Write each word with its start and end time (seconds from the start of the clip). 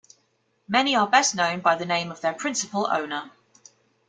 Many 0.67 0.95
are 0.95 1.05
best 1.07 1.35
known 1.35 1.59
by 1.59 1.75
the 1.75 1.85
name 1.85 2.11
of 2.11 2.21
their 2.21 2.33
principal 2.33 2.87
owner. 2.91 3.29